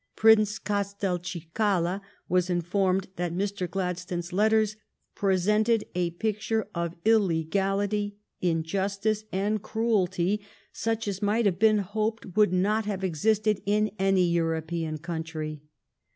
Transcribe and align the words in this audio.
Prince 0.15 0.57
Oastelcicala 0.57 2.01
was 2.27 2.49
informed 2.49 3.09
that 3.17 3.35
Mr. 3.35 3.69
Glad 3.69 3.99
stone's 3.99 4.33
letters 4.33 4.75
presented 5.13 5.83
a 5.93 6.09
picture 6.09 6.65
of 6.73 6.95
illegality, 7.05 8.17
injustice, 8.41 9.25
and 9.31 9.61
cruelty, 9.61 10.41
such 10.71 11.07
as 11.07 11.21
might 11.21 11.45
have 11.45 11.59
been 11.59 11.77
hoped 11.77 12.35
would 12.35 12.51
not 12.51 12.85
have 12.85 13.03
existed 13.03 13.61
in 13.67 13.91
any 13.99 14.27
European 14.27 14.97
country. 14.97 15.61